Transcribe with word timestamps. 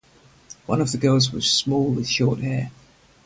One 0.65 0.81
of 0.81 0.91
the 0.91 0.97
girls 0.97 1.31
was 1.31 1.47
small 1.51 1.91
with 1.91 2.07
short 2.09 2.39
hair. 2.39 2.71